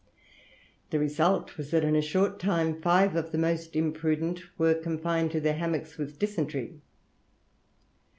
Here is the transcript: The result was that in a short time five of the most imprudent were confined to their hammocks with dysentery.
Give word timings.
The 0.89 0.97
result 0.97 1.57
was 1.59 1.69
that 1.69 1.83
in 1.83 1.95
a 1.95 2.01
short 2.01 2.39
time 2.39 2.81
five 2.81 3.15
of 3.15 3.31
the 3.31 3.37
most 3.37 3.75
imprudent 3.75 4.41
were 4.57 4.73
confined 4.73 5.29
to 5.33 5.39
their 5.39 5.53
hammocks 5.53 5.99
with 5.99 6.17
dysentery. 6.17 6.81